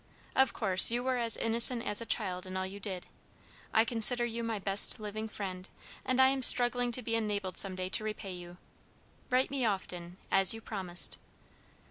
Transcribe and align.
Of 0.35 0.51
course 0.51 0.89
you 0.89 1.03
were 1.03 1.17
as 1.19 1.37
innocent 1.37 1.83
as 1.85 2.01
a 2.01 2.07
child 2.07 2.47
in 2.47 2.57
all 2.57 2.65
you 2.65 2.79
did. 2.79 3.05
I 3.71 3.85
consider 3.85 4.25
you 4.25 4.43
my 4.43 4.57
best 4.57 4.99
living 4.99 5.27
friend, 5.27 5.69
and 6.03 6.19
I 6.19 6.29
am 6.29 6.41
struggling 6.41 6.91
to 6.93 7.03
be 7.03 7.13
enabled 7.13 7.59
some 7.59 7.75
day 7.75 7.89
to 7.89 8.03
repay 8.03 8.33
you. 8.33 8.57
Write 9.29 9.51
me 9.51 9.63
often, 9.63 10.17
as 10.31 10.55
you 10.55 10.59
promised. 10.59 11.19